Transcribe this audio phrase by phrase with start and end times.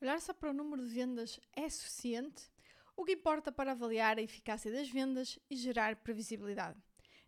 [0.00, 2.50] Olhar só para o número de vendas é suficiente?
[2.94, 6.78] O que importa para avaliar a eficácia das vendas e gerar previsibilidade?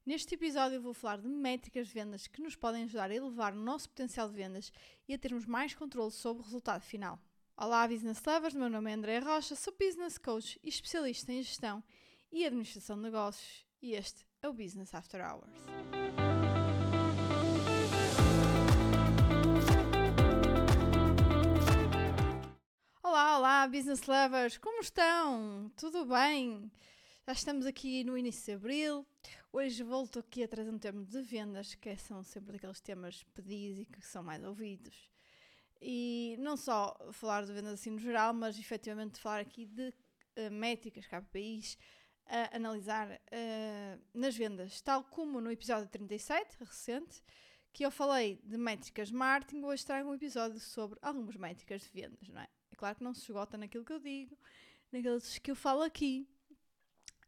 [0.05, 3.61] Neste episódio vou falar de métricas de vendas que nos podem ajudar a elevar o
[3.61, 4.71] nosso potencial de vendas
[5.07, 7.19] e a termos mais controle sobre o resultado final.
[7.57, 8.55] Olá, Business Lovers!
[8.55, 11.83] Meu nome é André Rocha, sou Business Coach e especialista em gestão
[12.31, 16.28] e administração de negócios e este é o Business After Hours.
[23.11, 25.73] Olá, olá, business lovers, como estão?
[25.79, 26.71] Tudo bem?
[27.27, 29.07] Já estamos aqui no início de abril.
[29.51, 33.79] Hoje volto aqui a trazer um termo de vendas, que são sempre daqueles temas pedidos
[33.79, 35.09] e que são mais ouvidos.
[35.81, 40.51] E não só falar de vendas assim no geral, mas efetivamente falar aqui de uh,
[40.53, 41.79] métricas, KPIs,
[42.27, 47.23] a analisar uh, nas vendas, tal como no episódio 37, recente,
[47.73, 52.29] que eu falei de métricas marketing, hoje trago um episódio sobre algumas métricas de vendas,
[52.29, 52.58] não é?
[52.79, 54.39] Claro que não se esgota naquilo que eu digo,
[54.91, 56.27] naqueles que eu falo aqui.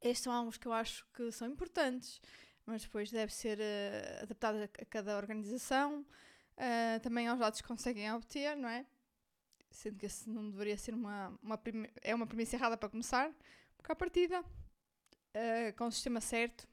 [0.01, 2.23] Estes são alguns que eu acho que são importantes,
[2.65, 7.69] mas depois deve ser uh, adaptado a, a, cada organização, uh, também aos dados que
[7.69, 8.87] conseguem obter, não é?
[9.71, 11.61] Sendo que esse não deveria ser uma, uma
[12.03, 13.31] é uma premissa errada para começar,
[13.77, 16.67] porque à partida, uh, com o sistema certo,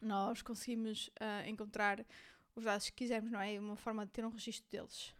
[0.00, 1.10] nós conseguimos
[1.44, 2.06] encontrar
[2.54, 3.58] os dados que quisermos, não é?
[3.58, 5.12] Uma forma de ter um registro deles.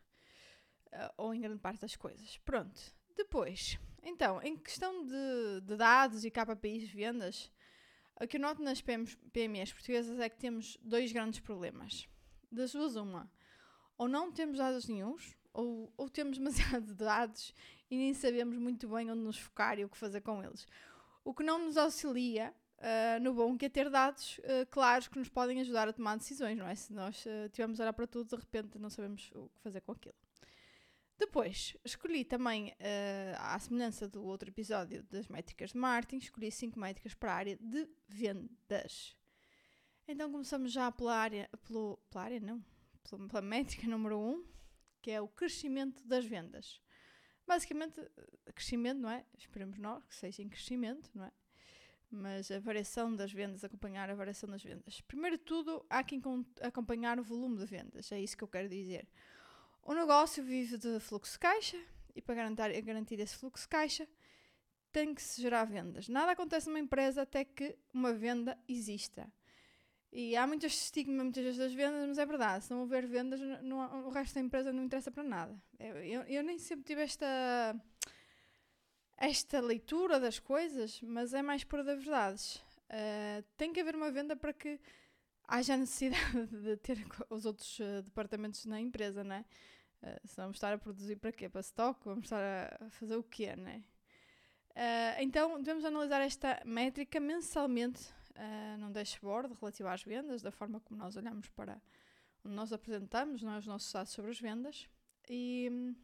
[0.92, 2.38] Uh, ou em grande parte das coisas.
[2.38, 2.80] Pronto.
[3.16, 7.50] Depois, então, em questão de, de dados e KPIs de vendas,
[8.20, 12.08] o que eu noto nas PMEs portuguesas é que temos dois grandes problemas.
[12.50, 13.30] Das duas, uma.
[13.96, 17.54] Ou não temos dados nenhums, ou, ou temos demasiados dados
[17.90, 20.66] e nem sabemos muito bem onde nos focar e o que fazer com eles.
[21.24, 25.18] O que não nos auxilia uh, no bom que é ter dados uh, claros que
[25.18, 26.74] nos podem ajudar a tomar decisões, não é?
[26.74, 29.80] Se nós uh, tivermos a olhar para tudo, de repente não sabemos o que fazer
[29.80, 30.14] com aquilo.
[31.18, 36.78] Depois, escolhi também, uh, à semelhança do outro episódio das métricas de marketing, escolhi 5
[36.78, 39.16] métricas para a área de vendas.
[40.06, 42.64] Então começamos já pela área, pelo, pela área não,
[43.02, 44.46] pela, pela métrica número 1, um,
[45.02, 46.80] que é o crescimento das vendas.
[47.44, 48.00] Basicamente,
[48.54, 49.24] crescimento, não é?
[49.36, 51.32] Esperemos nós que seja em crescimento, não é?
[52.10, 55.00] Mas a variação das vendas, acompanhar a variação das vendas.
[55.00, 56.20] Primeiro de tudo, há que
[56.62, 59.08] acompanhar o volume de vendas, é isso que eu quero dizer.
[59.88, 61.78] O negócio vive de fluxo de caixa
[62.14, 64.06] e para garantir, garantir esse fluxo de caixa
[64.92, 66.10] tem que se gerar vendas.
[66.10, 69.32] Nada acontece numa empresa até que uma venda exista.
[70.12, 73.40] E há muitas estigmas muitas vezes das vendas, mas é verdade, se não houver vendas,
[73.62, 75.58] não, o resto da empresa não interessa para nada.
[75.78, 77.74] Eu, eu, eu, nem sempre tive esta,
[79.16, 82.56] esta leitura das coisas, mas é mais por da verdades.
[82.90, 84.78] Uh, tem que haver uma venda para que
[85.44, 89.46] haja necessidade de ter os outros uh, departamentos na empresa, não é?
[90.02, 91.48] Uh, se vamos estar a produzir para quê?
[91.48, 92.00] Para stock?
[92.04, 93.84] Vamos estar a fazer o quê, né?
[94.70, 100.80] Uh, então, devemos analisar esta métrica mensalmente uh, num dashboard relativo às vendas, da forma
[100.80, 101.80] como nós olhamos para
[102.44, 104.88] onde nós apresentamos não é, os nossos dados sobre as vendas.
[105.28, 105.94] E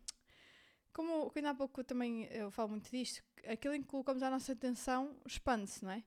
[0.92, 4.52] como, ainda há pouco também eu falo muito disto, aquilo em que colocamos a nossa
[4.52, 6.04] atenção expande-se, não é?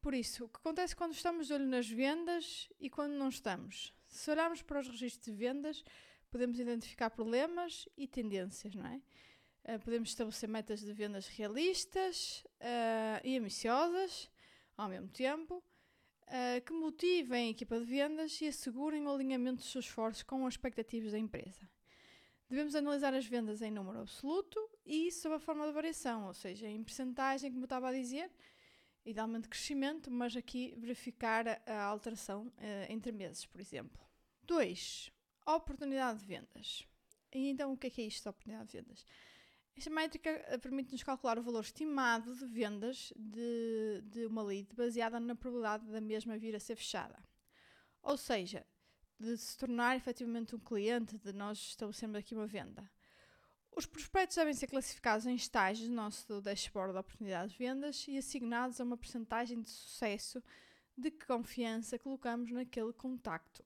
[0.00, 3.92] Por isso, o que acontece quando estamos de olho nas vendas e quando não estamos?
[4.06, 5.84] Se olharmos para os registros de vendas,
[6.30, 9.00] podemos identificar problemas e tendências, não é?
[9.64, 14.30] Uh, podemos estabelecer metas de vendas realistas uh, e ambiciosas
[14.76, 19.70] ao mesmo tempo, uh, que motivem a equipa de vendas e assegurem o alinhamento dos
[19.70, 21.68] seus esforços com as expectativas da empresa.
[22.48, 26.66] Devemos analisar as vendas em número absoluto e sob a forma de variação, ou seja,
[26.66, 28.30] em percentagem, como eu estava a dizer,
[29.04, 32.50] idealmente crescimento, mas aqui verificar a alteração
[32.88, 34.00] entre meses, por exemplo.
[34.44, 35.12] 2
[35.56, 36.86] oportunidade de vendas.
[37.32, 39.04] E então, o que é que é isto, oportunidade de vendas?
[39.76, 45.20] Esta métrica eh, permite-nos calcular o valor estimado de vendas de, de uma lead baseada
[45.20, 47.22] na probabilidade da mesma vir a ser fechada.
[48.02, 48.66] Ou seja,
[49.18, 52.90] de se tornar efetivamente um cliente, de nós estabelecermos aqui uma venda.
[53.76, 58.18] Os prospectos devem ser classificados em estágios do nosso dashboard de oportunidades de vendas e
[58.18, 60.42] assignados a uma percentagem de sucesso
[60.96, 63.64] de que confiança colocamos naquele contacto.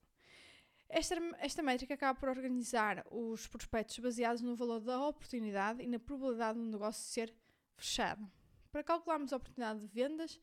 [0.95, 5.97] Esta, esta métrica acaba por organizar os prospectos baseados no valor da oportunidade e na
[5.97, 7.33] probabilidade do negócio ser
[7.75, 8.31] fechado.
[8.71, 10.39] Para calcularmos a oportunidade de vendas,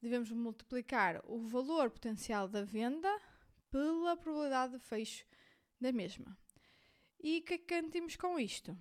[0.00, 3.12] devemos multiplicar o valor potencial da venda
[3.72, 5.26] pela probabilidade de fecho
[5.80, 6.38] da mesma.
[7.18, 8.78] E que é que garantimos com isto?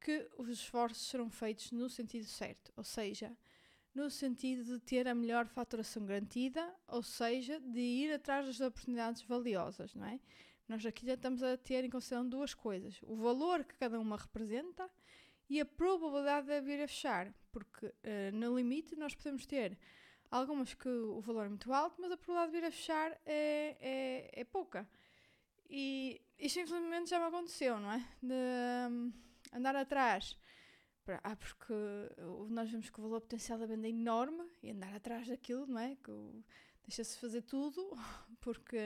[0.00, 3.36] Que os esforços serão feitos no sentido certo, ou seja,
[3.96, 9.22] no sentido de ter a melhor faturação garantida, ou seja, de ir atrás das oportunidades
[9.22, 10.20] valiosas, não é?
[10.68, 14.18] Nós aqui já estamos a ter em consideração duas coisas: o valor que cada uma
[14.18, 14.90] representa
[15.48, 17.92] e a probabilidade de vir a fechar, porque uh,
[18.34, 19.78] no limite nós podemos ter
[20.30, 23.76] algumas que o valor é muito alto, mas a probabilidade de vir a fechar é,
[23.80, 24.86] é, é pouca.
[25.70, 28.06] E isto infelizmente já me aconteceu, não é?
[28.22, 28.34] De
[28.90, 29.12] um,
[29.54, 30.36] andar atrás.
[31.22, 31.72] Ah, porque
[32.48, 35.78] nós vemos que o valor potencial da venda é enorme e andar atrás daquilo, não
[35.78, 35.96] é?
[35.96, 36.12] Que
[36.84, 37.90] deixa-se fazer tudo,
[38.40, 38.78] porque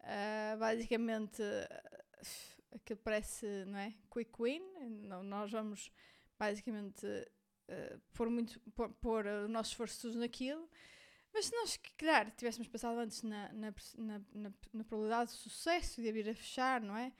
[0.00, 1.42] uh, basicamente
[2.72, 3.94] aquilo parece, não é?
[4.10, 4.62] Quick win.
[5.06, 5.90] Não, nós vamos
[6.38, 8.60] basicamente uh, pôr, muito,
[9.00, 10.68] pôr, o nosso esforço tudo naquilo.
[11.32, 16.00] Mas se nós, claro, tivéssemos pensado antes na, na, na, na, na probabilidade de sucesso
[16.00, 17.12] de vir a fechar, não é?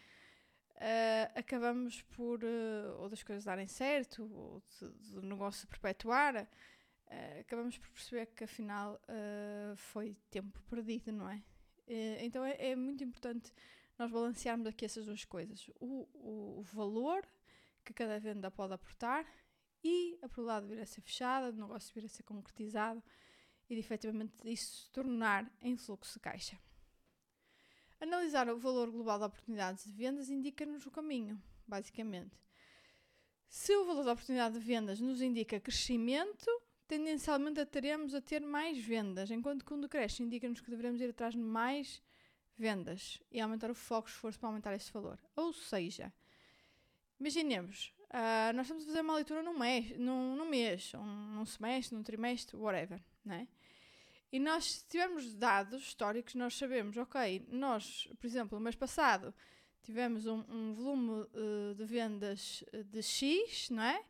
[0.79, 4.63] Uh, acabamos por, uh, ou das coisas darem certo, ou
[5.11, 9.01] do negócio perpetuar, uh, acabamos por perceber que afinal
[9.77, 11.43] foi tempo perdido, não é?
[12.21, 13.53] então é, é muito importante
[13.99, 17.27] nós balancearmos aqui essas duas coisas: o, o, o valor
[17.85, 19.27] que cada venda pode aportar
[19.83, 23.03] e a probabilidade de vir a ser fechada, do negócio vir a ser concretizado
[23.69, 26.59] e de efetivamente isso se tornar em fluxo de caixa.
[28.01, 32.37] Analisar o valor global de oportunidades de vendas indica-nos o caminho, basicamente.
[33.49, 36.49] Se o valor da oportunidade de vendas nos indica crescimento,
[36.87, 41.35] tendencialmente teremos a ter mais vendas, enquanto que um decréscimo indica-nos que devemos ir atrás
[41.35, 42.03] de mais
[42.57, 45.19] vendas e aumentar o foco, esforço para aumentar esse valor.
[45.35, 46.13] Ou seja,
[47.19, 51.45] imaginemos, uh, nós estamos a fazer uma leitura num mês, num, num mês, um, num
[51.45, 53.49] semestre, num trimestre, whatever, né?
[54.31, 59.35] E nós, se tivermos dados históricos, nós sabemos, ok, nós, por exemplo, no mês passado
[59.83, 64.05] tivemos um, um volume uh, de vendas de X, não é?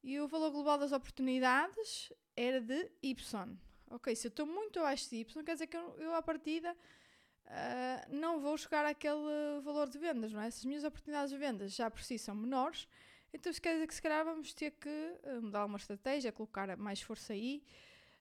[0.00, 3.58] E o valor global das oportunidades era de Y.
[3.90, 6.72] Ok, se eu estou muito abaixo de Y, quer dizer que eu, eu à partida
[6.72, 10.48] uh, não vou chegar àquele valor de vendas, não é?
[10.52, 12.86] Se as minhas oportunidades de vendas já por si são menores,
[13.32, 17.02] então isso quer dizer que se calhar vamos ter que mudar uma estratégia, colocar mais
[17.02, 17.62] força aí,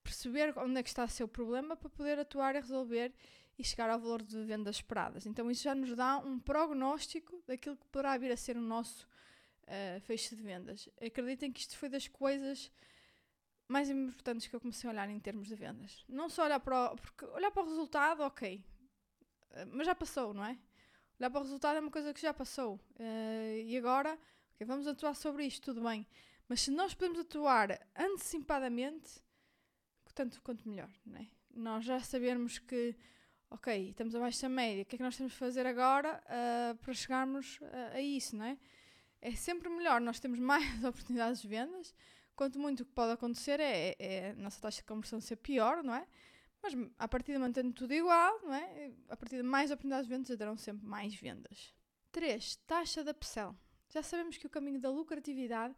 [0.07, 3.13] perceber onde é que está o seu problema para poder atuar e resolver
[3.59, 5.25] e chegar ao valor de vendas esperadas.
[5.25, 9.05] Então isso já nos dá um prognóstico daquilo que poderá vir a ser o nosso
[9.63, 10.87] uh, fecho de vendas.
[11.01, 12.71] Acreditem que isto foi das coisas
[13.67, 16.05] mais importantes que eu comecei a olhar em termos de vendas.
[16.07, 18.63] Não só olhar para o, porque olhar para o resultado, ok,
[19.71, 20.57] mas já passou, não é?
[21.19, 22.75] Olhar para o resultado é uma coisa que já passou.
[22.99, 24.17] Uh, e agora,
[24.53, 26.07] okay, vamos atuar sobre isto, tudo bem.
[26.47, 29.19] Mas se nós podemos atuar antecipadamente,
[30.17, 31.27] tanto quanto melhor, não é?
[31.53, 32.95] Nós já sabemos que,
[33.51, 36.75] ok, estamos abaixo da média, o que é que nós temos de fazer agora uh,
[36.77, 38.57] para chegarmos a, a isso, não é?
[39.21, 41.93] É sempre melhor, nós temos mais oportunidades de vendas,
[42.35, 45.83] quanto muito o que pode acontecer é, é a nossa taxa de conversão ser pior,
[45.83, 46.07] não é?
[46.63, 48.91] Mas a partir de mantendo tudo igual, não é?
[49.09, 51.75] A partir de mais oportunidades de vendas, darão sempre mais vendas.
[52.11, 52.55] 3.
[52.67, 53.55] Taxa de upsell.
[53.89, 55.75] Já sabemos que o caminho da lucratividade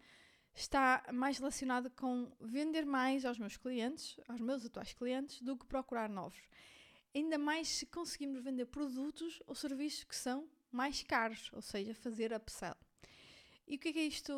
[0.55, 5.65] está mais relacionado com vender mais aos meus clientes, aos meus atuais clientes, do que
[5.65, 6.39] procurar novos.
[7.13, 12.33] Ainda mais se conseguimos vender produtos ou serviços que são mais caros, ou seja, fazer
[12.33, 12.75] upsell.
[13.67, 14.33] E o que é, é isto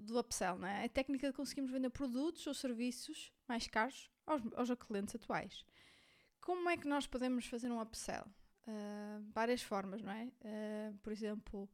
[0.00, 0.58] do upsell?
[0.58, 0.82] Não é?
[0.82, 5.64] é a técnica de conseguirmos vender produtos ou serviços mais caros aos, aos clientes atuais.
[6.40, 8.24] Como é que nós podemos fazer um upsell?
[8.66, 10.24] Uh, várias formas, não é?
[10.24, 11.70] Uh, por exemplo,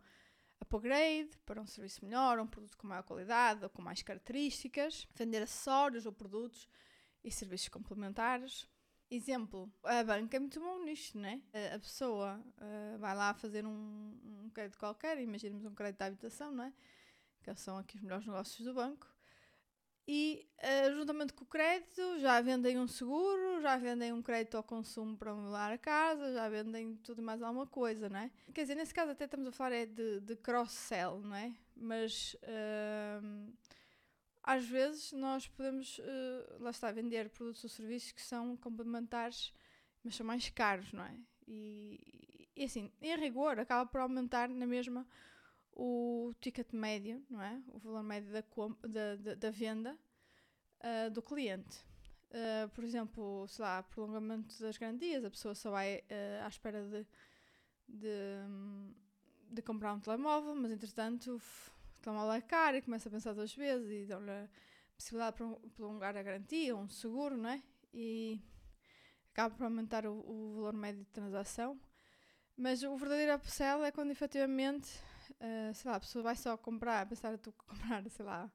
[0.69, 5.43] upgrade para um serviço melhor, um produto com maior qualidade ou com mais características, vender
[5.43, 6.69] acessórios ou produtos
[7.25, 8.69] e serviços complementares.
[9.11, 11.41] Exemplo, a banca é muito bom nisto, né?
[11.75, 16.53] A pessoa uh, vai lá fazer um, um crédito qualquer, imaginemos um crédito de habitação,
[16.53, 16.73] não é?
[17.43, 19.18] Que são aqui os melhores negócios do banco
[20.11, 24.63] e uh, juntamente com o crédito já vendem um seguro, já vendem um crédito ao
[24.63, 28.31] consumo para modelar a casa, já vendem tudo mais alguma coisa, não é?
[28.55, 31.53] Quer dizer, nesse caso até estamos a falar é de, de cross-sell, não é?
[31.77, 33.53] Mas uh,
[34.43, 39.53] às vezes nós podemos, uh, lá está, vender produtos ou serviços que são complementares,
[40.03, 41.15] mas são mais caros, não é?
[41.47, 45.07] E, e assim, em rigor, acaba por aumentar na mesma
[45.79, 47.63] o ticket médio, não é?
[47.69, 48.43] O valor médio da,
[48.89, 49.97] da, da, da venda
[50.81, 51.79] uh, do cliente.
[52.31, 56.83] Uh, por exemplo, sei lá, prolongamento das garantias, a pessoa só vai uh, à espera
[56.83, 57.07] de,
[57.89, 58.11] de,
[59.51, 63.55] de, comprar um telemóvel, mas entretanto o telemóvel é caro e começa a pensar duas
[63.55, 64.49] vezes e dão-lhe a
[64.97, 67.63] possibilidade de prolongar a garantia, um seguro, não é?
[67.95, 68.43] E
[69.33, 71.81] acaba por aumentar o, o valor médio de transação.
[72.57, 74.91] Mas o verdadeiro upsell é quando efetivamente
[75.33, 78.51] uh, sei lá, a pessoa vai só comprar, pensar tu comprar, sei lá,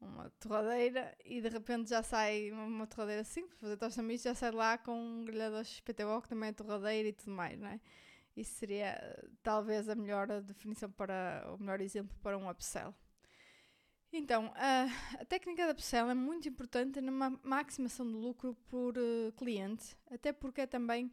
[0.00, 4.34] uma torradeira e de repente já sai uma, uma torradeira simples, fazer tosta mista, já
[4.34, 7.80] sai lá com um grelhador XPTO que também é torradeira e tudo mais, não é?
[8.36, 8.98] Isso seria
[9.42, 12.94] talvez a melhor definição para, o melhor exemplo para um upsell.
[14.12, 14.86] Então, a,
[15.20, 19.96] a técnica da upsell é muito importante na ma maximização de lucro por uh, cliente,
[20.10, 21.12] até porque é também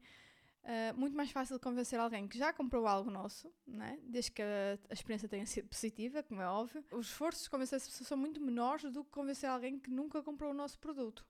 [0.64, 4.00] uh, muito mais fácil convencer alguém que já comprou algo nosso, né?
[4.04, 6.84] desde que a, a, experiência tenha sido positiva, como é óbvio.
[6.92, 10.22] Os esforços de convencer essa pessoa são muito menores do que convencer alguém que nunca
[10.22, 11.26] comprou o nosso produto.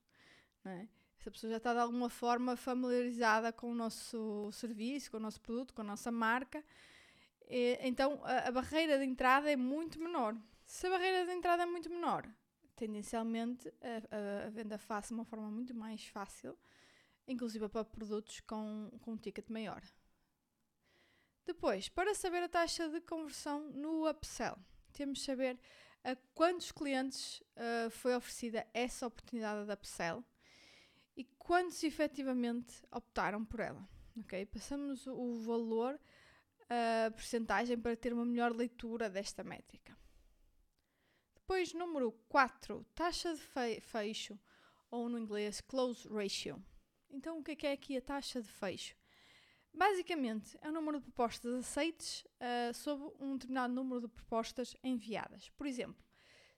[0.64, 0.88] Né?
[1.20, 5.42] Essa pessoa já está de alguma forma familiarizada com o nosso serviço, com o nosso
[5.42, 6.64] produto, com a nossa marca.
[7.48, 10.36] E, então, a, a barreira de entrada é muito menor.
[10.66, 12.26] Se a barreira de entrada é muito menor,
[12.76, 16.58] tendencialmente a, a, a venda faz de uma forma muito mais fácil,
[17.30, 19.82] inclusive para produtos com, com um ticket maior.
[21.46, 24.58] Depois, para saber a taxa de conversão no upsell,
[24.92, 25.60] temos de saber
[26.04, 30.24] a quantos clientes uh, foi oferecida essa oportunidade de upsell
[31.16, 33.88] e quantos efetivamente optaram por ela.
[34.22, 34.46] Okay?
[34.46, 36.00] Passamos o valor,
[36.70, 39.98] a uh, percentagem para ter uma melhor leitura desta métrica.
[41.36, 44.40] Depois, número 4, taxa de fe fecho,
[44.92, 46.64] ou no inglês, close ratio.
[47.12, 48.96] Então, o que é, que é aqui a taxa de fecho?
[49.74, 55.50] Basicamente, é o número de propostas aceites uh, sobre um determinado número de propostas enviadas.
[55.51, 56.04] Por exemplo,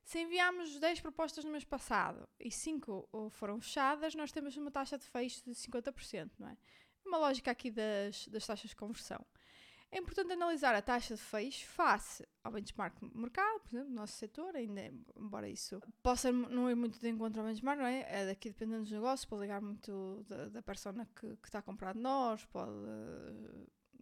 [0.03, 4.97] se enviámos 10 propostas no mês passado e 5 foram fechadas, nós temos uma taxa
[4.97, 6.57] de fecho de 50%, não é?
[7.05, 9.25] Uma lógica aqui das, das taxas de conversão.
[9.93, 13.95] É importante analisar a taxa de fecho face ao benchmark do mercado, por exemplo, no
[13.95, 18.05] nosso setor, ainda, embora isso possa não ir muito de encontro ao benchmark, não é?
[18.07, 21.61] é daqui dependendo dos negócios, pode ligar muito da, da persona que, que está a
[21.61, 22.71] comprar de nós, pode,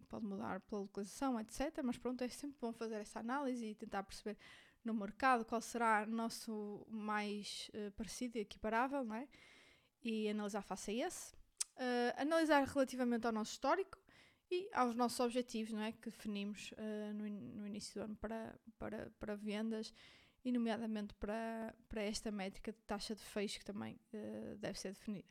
[0.08, 1.80] pode mudar pela localização, etc.
[1.82, 4.38] Mas pronto, é sempre bom fazer essa análise e tentar perceber
[4.84, 9.28] no mercado qual será o nosso mais uh, parecido e equiparável, não é?
[10.02, 11.34] E analisar face a esse.
[11.76, 13.98] Uh, analisar relativamente ao nosso histórico,
[14.50, 18.58] e aos nossos objetivos não é, que definimos uh, no, no, início do ano para,
[18.78, 19.94] para, para vendas
[20.44, 24.92] e nomeadamente para, para esta métrica de taxa de fecho que também uh, deve ser
[24.92, 25.28] definida.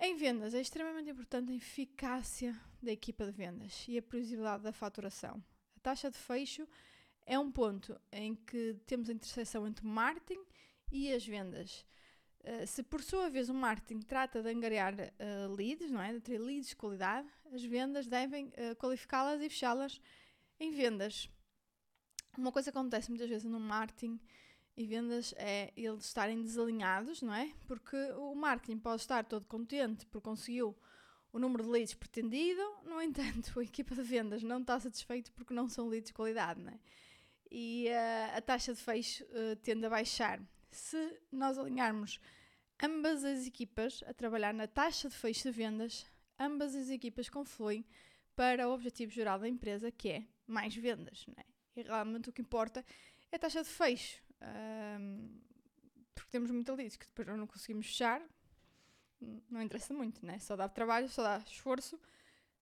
[0.00, 4.72] Em vendas é extremamente importante a eficácia da equipa de vendas e a previsibilidade da
[4.72, 5.42] faturação.
[5.76, 6.68] A taxa de fecho
[7.26, 10.40] é um ponto em que temos a interseção entre marketing
[10.92, 11.84] e as vendas.
[12.44, 16.12] Uh, se por sua vez o marketing trata de angariar uh, leads, não é?
[16.12, 20.00] de ter leads de qualidade, as vendas devem uh, qualificá-las e fechá-las
[20.58, 21.28] em vendas.
[22.36, 24.20] Uma coisa que acontece muitas vezes no marketing
[24.76, 27.52] e vendas é eles estarem desalinhados, não é?
[27.66, 30.76] Porque o marketing pode estar todo contente porque conseguiu
[31.32, 35.52] o número de leads pretendido, no entanto, a equipa de vendas não está satisfeita porque
[35.52, 36.78] não são leads de qualidade, não é?
[37.50, 37.88] E
[38.36, 39.24] a taxa de fecho
[39.62, 40.38] tende a baixar.
[40.70, 42.20] Se nós alinharmos
[42.82, 46.06] ambas as equipas a trabalhar na taxa de fecho de vendas,
[46.38, 47.84] ambas as equipas confluem
[48.36, 51.26] para o objetivo geral da empresa, que é mais vendas.
[51.26, 51.44] Não é?
[51.76, 52.84] E realmente o que importa
[53.32, 54.22] é a taxa de fecho.
[54.40, 55.40] Um,
[56.14, 58.22] porque temos muita leads que depois não conseguimos fechar,
[59.50, 60.38] não interessa muito, né?
[60.38, 62.00] só dá trabalho, só dá esforço,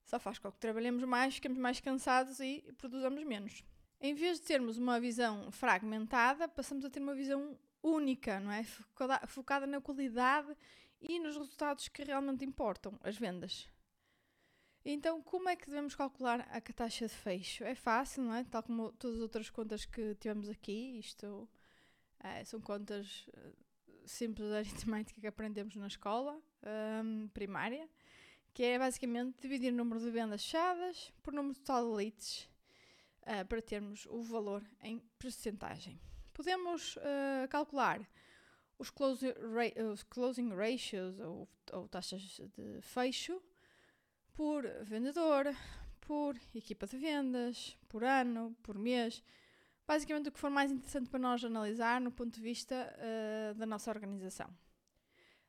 [0.05, 3.65] só faz com que trabalhemos mais, fiquemos mais cansados e produzamos menos.
[4.01, 8.65] Em vez de termos uma visão fragmentada, passamos a ter uma visão única, não é?
[8.65, 10.57] Focada, focada na qualidade
[11.01, 13.69] e nos resultados que realmente importam, as vendas.
[14.85, 17.65] Então, como é que devemos calcular a taxa de fecho?
[17.65, 18.45] É fácil, não é?
[18.45, 21.49] Tal como todas as outras contas que tivemos aqui, isto
[22.21, 23.53] é, são contas eh,
[24.05, 26.41] simples de aritmética que aprendemos na escola
[27.05, 27.89] um, primária,
[28.55, 32.49] que é basicamente dividir o número de vendas fechadas por número total de leads
[33.23, 36.01] uh, para termos o valor em percentagem.
[36.37, 38.07] Podemos uh, calcular
[38.79, 39.35] os, close
[39.91, 42.21] os closing ratios ou, ou, taxas
[42.55, 43.43] de fecho
[44.35, 45.47] por vendedor,
[45.99, 49.25] por equipa de vendas, por ano, por mês.
[49.87, 53.65] Basicamente, o que for mais interessante para nós analisar no ponto de vista uh, da
[53.65, 54.55] nossa organização.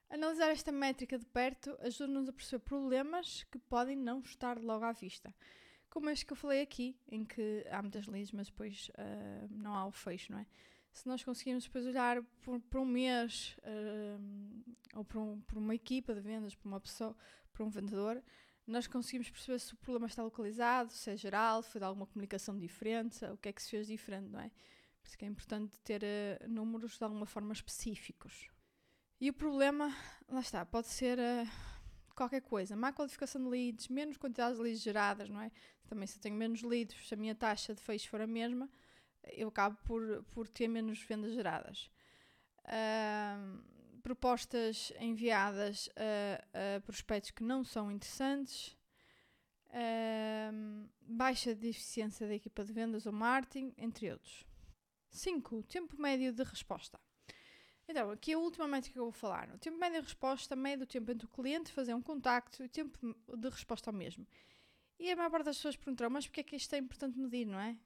[0.10, 4.94] Analisar esta métrica de perto ajuda-nos a perceber problemas que podem não estar logo à
[4.94, 5.36] vista.
[5.90, 9.76] Como este que eu falei aqui, em que há muitas leads, mas depois uh, não
[9.76, 10.46] há o fecho, não é?
[10.98, 15.76] Se nós conseguirmos depois olhar por, por um mês uh, ou por, um, por, uma
[15.76, 17.16] equipa de vendas, por uma pessoa,
[17.54, 18.22] por um vendedor,
[18.66, 22.58] nós conseguimos perceber se o problema está localizado, se é geral, foi de alguma comunicação
[22.58, 24.50] diferente, o que é que se fez diferente, não é?
[25.00, 28.50] Por isso que é importante ter uh, números de alguma forma específicos.
[29.22, 29.96] E o problema,
[30.28, 31.48] lá está, pode ser uh,
[32.16, 35.52] qualquer coisa, má qualificação de leads, menos quantidade de leads geradas, não é?
[35.88, 38.68] Também se eu tenho menos leads, se a minha taxa de fecho for a mesma,
[39.34, 41.90] eu acabo por, por ter menos vendas geradas.
[42.64, 43.62] Uh,
[44.02, 48.78] propostas enviadas a, a, prospectos que não são interessantes,
[49.70, 54.46] uh, baixa de eficiência da equipa de vendas ou marketing, entre outros.
[55.10, 55.64] 5.
[55.64, 57.00] Tempo médio de resposta.
[57.88, 59.50] Então, aqui a última métrica que eu vou falar.
[59.54, 62.66] O tempo médio de resposta mede o tempo entre o cliente fazer um contacto e
[62.66, 64.28] o tempo de resposta ao mesmo.
[65.00, 67.46] E a maior parte das pessoas perguntarão, mas porquê é que isto é importante medir,
[67.46, 67.78] não é?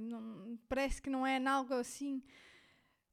[0.00, 2.22] Não, parece que não é algo assim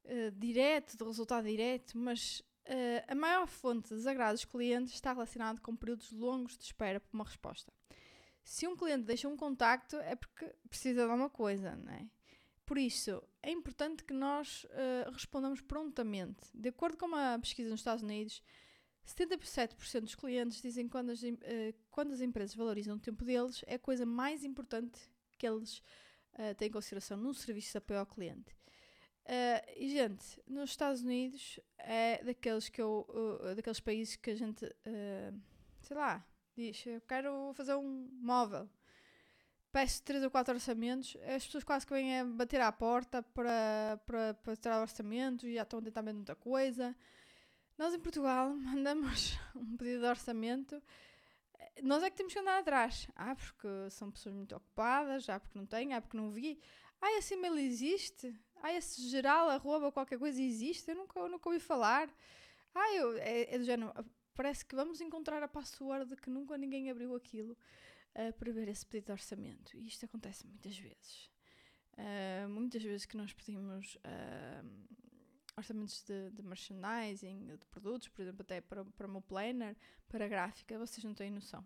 [0.05, 5.13] uh, direto, de resultado direto, mas uh, a maior fonte de desagrado dos clientes está
[5.13, 7.71] relacionado com períodos longos de espera por uma resposta.
[8.43, 12.07] Se um cliente deixa um contacto é porque precisa de alguma coisa, não é?
[12.65, 14.65] Por isso, é importante que nós
[15.13, 16.49] respondamos prontamente.
[16.53, 18.41] De acordo com uma pesquisa nos Estados Unidos,
[19.05, 21.13] 77% dos clientes dizem que quando
[21.89, 24.99] quando as empresas valorizam o tempo deles, é a coisa mais importante
[25.37, 25.81] que eles
[26.37, 28.55] uh, têm em consideração no serviço de apoio ao cliente.
[29.75, 33.05] e, gente, nos Estados Unidos é daqueles, que eu,
[33.55, 34.65] daqueles países que a gente,
[35.81, 36.25] sei lá,
[36.55, 38.69] diz: Eu quero fazer um móvel
[39.77, 43.99] peço três ou quatro orçamentos, as pessoas quase que vêm a bater à porta para,
[44.07, 46.95] para, para tirar orçamentos e já estão a tentar ver muita coisa.
[47.77, 50.81] Nós em Portugal mandamos um pedido de orçamento,
[51.83, 53.07] nós é que temos que andar atrás.
[53.15, 56.59] Ah, porque são pessoas muito ocupadas, ah, porque não têm, ah, porque não vi.
[57.01, 58.33] Ah, esse e-mail existe?
[58.61, 60.89] Ah, esse geral, arroba, qualquer coisa existe?
[60.91, 62.09] Eu nunca, eu nunca ouvi falar.
[62.73, 63.93] Ah, eu, é, é do género,
[64.35, 67.57] parece que vamos encontrar a password que nunca ninguém abriu aquilo
[68.15, 69.75] uh, para ver esse pedido de orçamento.
[69.75, 71.29] E isto acontece muitas vezes.
[71.93, 74.96] Uh, muitas vezes que nós pedimos uh,
[75.57, 79.75] orçamentos de, de, merchandising, de produtos, por exemplo, até para, para o meu planner,
[80.07, 81.65] para gráfica, vocês não têm noção.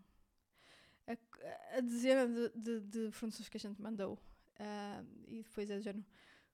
[1.05, 4.13] A, a dezena de, de, de, fornecedores que a gente mandou.
[4.13, 6.05] Uh, e depois é do género,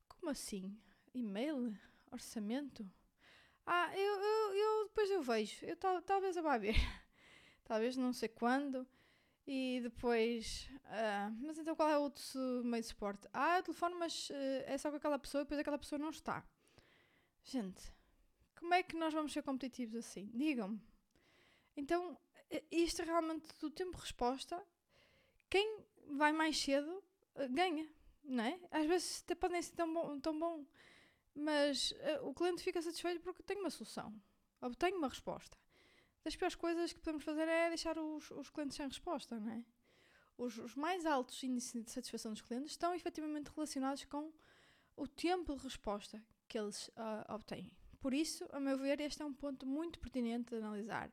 [0.07, 0.75] como assim?
[1.13, 1.77] E-mail?
[2.11, 2.89] Orçamento?
[3.65, 5.65] Ah, eu, eu, eu depois eu vejo.
[5.65, 6.75] Eu tal, talvez eu vá ver.
[7.65, 8.87] talvez não sei quando.
[9.45, 10.69] E depois.
[10.85, 12.23] Uh, mas então qual é o outro
[12.63, 13.27] meio de suporte?
[13.33, 14.33] Ah, o telefone, mas uh,
[14.65, 16.43] é só com aquela pessoa e depois aquela pessoa não está.
[17.47, 17.81] Gente,
[18.55, 20.29] como é que nós vamos ser competitivos assim?
[20.33, 20.81] Digam-me.
[21.75, 22.17] Então,
[22.69, 24.61] isto é realmente do tempo de resposta.
[25.49, 26.91] Quem vai mais cedo
[27.35, 27.89] uh, ganha,
[28.23, 28.59] não é?
[28.71, 30.65] Às vezes até podem ser tão bom, tão bom
[31.39, 34.11] mas o cliente fica satisfeito porque tem uma solução,
[34.59, 35.55] obtém uma resposta
[36.27, 39.63] das piores coisas que podemos fazer é deixar os, os clientes sem resposta, não é?
[40.37, 44.33] Os, os, mais altos índices de satisfação dos clientes estão efetivamente relacionados com
[44.97, 47.71] o tempo de resposta que eles uh, obtêm.
[47.99, 51.11] Por isso, a meu ver, este é um ponto muito pertinente de analisar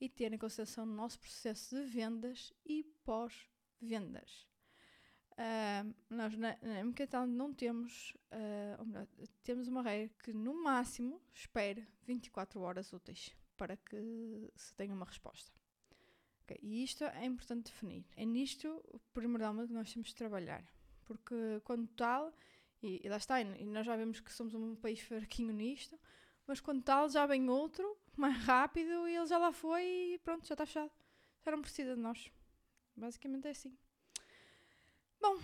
[0.00, 4.46] e ter em consideração no nosso processo de vendas e pós-vendas.
[5.32, 9.06] Uh, nós na, na não temos, uh, melhor,
[9.42, 15.06] temos uma regra que no máximo espera 24 horas úteis para que se tenha uma
[15.06, 15.52] resposta.
[16.42, 16.58] Okay?
[16.62, 18.04] E isto é importante definir.
[18.16, 20.64] É nisto, primordialmente, que nós temos de trabalhar.
[21.04, 22.32] Porque, quando tal,
[22.82, 25.98] e, e lá está, e nós já vemos que somos um país fraquinho nisto,
[26.46, 30.46] mas quando tal, já vem outro, mais rápido, e ele já lá foi e pronto,
[30.46, 30.90] já está fechado.
[31.44, 32.30] Já não precisa de nós.
[32.96, 33.76] Basicamente é assim.
[35.20, 35.38] Bom,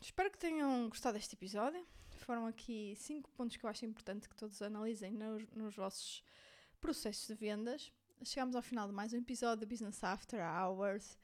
[0.00, 1.86] espero que tenham gostado deste episódio.
[2.18, 6.22] Foram aqui cinco pontos que eu acho importante que todos analisem nos, nos vossos
[6.80, 7.92] processos de vendas.
[8.22, 11.18] Chegamos ao final de mais um episódio do Business After Hours.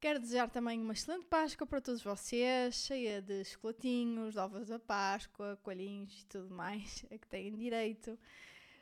[0.00, 4.78] Quero desejar também uma excelente Páscoa para todos vocês, cheia de chocolatinhos, de ovos da
[4.78, 8.16] Páscoa, coelhinhos e tudo mais a que têm direito.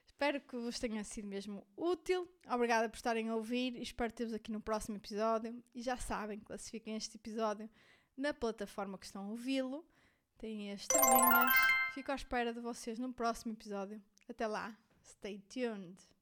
[0.05, 2.29] Espero que vos tenha sido mesmo útil.
[2.47, 5.63] Obrigada por estarem a ouvir e espero ter-vos aqui no próximo episódio.
[5.75, 7.69] E já sabem, classifiquem este episódio
[8.15, 9.87] na plataforma que estão a ouvi-lo.
[10.37, 11.53] Têm as estrelinhas.
[11.95, 14.03] Fico à espera de vocês no próximo episódio.
[14.29, 14.77] Até lá!
[15.03, 16.16] Stay tuned.